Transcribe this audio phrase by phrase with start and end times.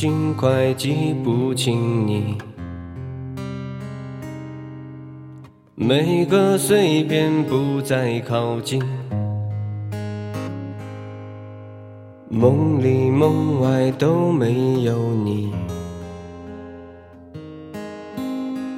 [0.00, 2.38] 尽快记不清你。
[5.74, 8.80] 每个碎片不再靠近，
[12.30, 15.52] 梦里梦外都没有你。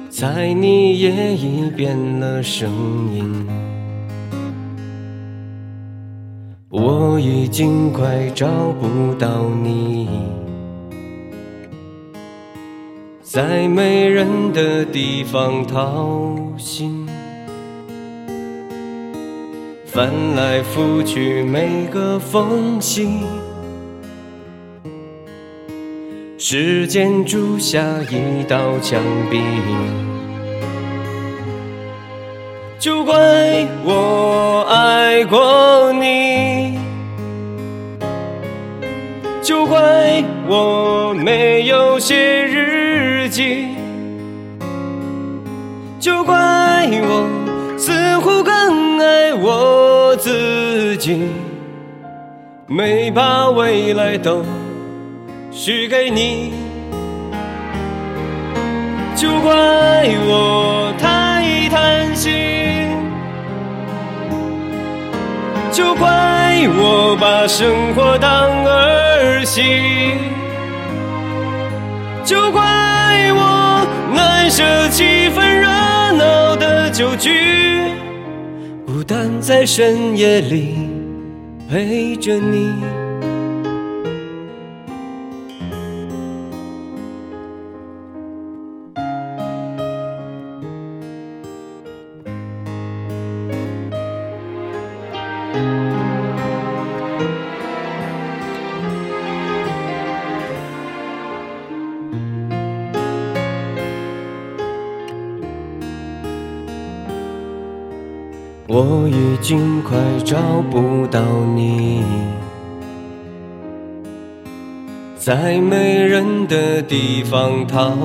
[0.09, 2.67] 猜你也已变了声
[3.13, 3.47] 音，
[6.71, 8.47] 我已经快找
[8.81, 10.09] 不到你，
[13.33, 17.07] 在没人的地方掏心，
[19.85, 23.07] 翻来覆去每个缝隙，
[26.37, 29.39] 时间筑下一道墙壁。
[32.77, 33.15] 就怪
[33.85, 36.80] 我爱过你，
[39.41, 43.69] 就怪我没有写日记，
[45.99, 46.35] 就怪
[47.01, 47.27] 我
[47.75, 51.27] 似乎更爱我自己，
[52.67, 54.43] 没把未来都
[55.51, 56.53] 许给你，
[59.15, 59.51] 就怪
[60.27, 62.31] 我太贪心。
[65.71, 66.07] 就怪
[66.67, 69.61] 我把生活当儿戏，
[72.23, 72.61] 就怪
[73.33, 75.67] 我难舍气氛热
[76.13, 77.91] 闹的酒局，
[78.85, 80.89] 孤单在深夜里
[81.69, 83.00] 陪着你。
[108.73, 110.37] 我已经快找
[110.71, 111.21] 不到
[111.53, 112.05] 你，
[115.17, 117.97] 在没人的地方掏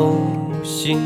[0.64, 0.98] 心，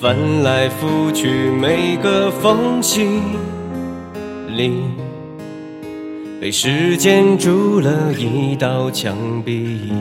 [0.00, 3.20] 翻来覆去每个缝隙
[4.48, 4.82] 里，
[6.40, 9.92] 被时间筑了一道墙壁。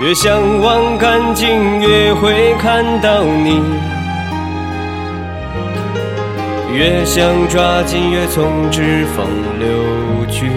[0.00, 3.60] 越向往干净，越会看到你；
[6.72, 9.26] 越想抓紧，越从指缝
[9.60, 9.68] 流
[10.28, 10.50] 去。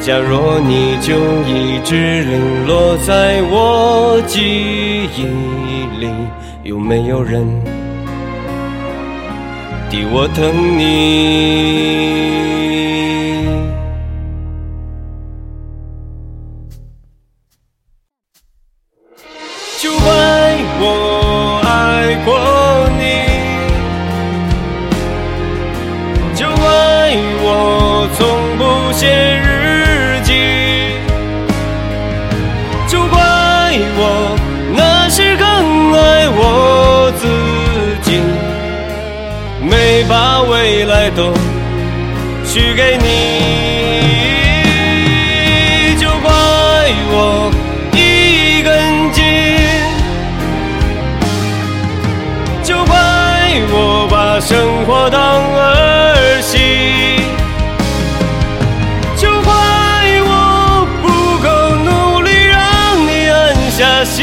[0.00, 5.26] 假若你就一直零落在我记忆
[6.00, 6.10] 里，
[6.64, 7.46] 有没有人
[9.88, 12.31] 替我疼你？
[40.12, 41.32] 把未来都
[42.44, 43.06] 许给你。
[45.98, 46.30] 就怪
[47.08, 47.50] 我
[47.94, 49.24] 一根筋，
[52.62, 52.94] 就怪
[53.70, 55.18] 我把生活当
[55.56, 56.58] 儿戏，
[59.16, 59.50] 就怪
[60.26, 61.08] 我不
[61.42, 61.48] 够
[61.88, 62.60] 努力让
[63.06, 63.34] 你安
[63.70, 64.20] 下心，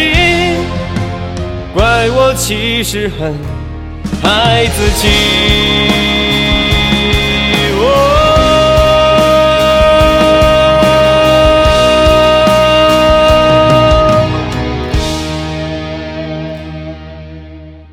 [1.74, 3.34] 怪我其实很
[4.24, 5.08] 爱自己。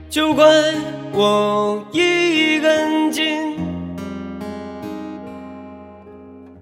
[0.09, 0.47] 就怪
[1.13, 3.55] 我一根筋，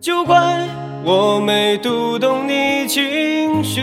[0.00, 0.67] 就怪
[1.05, 3.83] 我没读懂你情绪，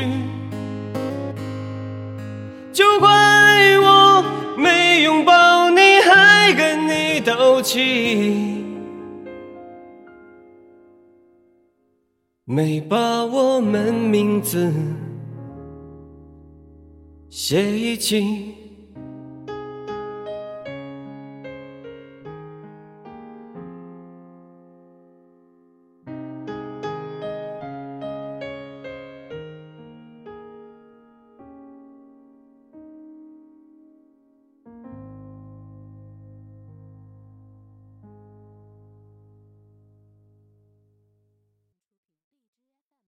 [12.46, 14.74] 没把我们名字
[17.30, 18.61] 写一起。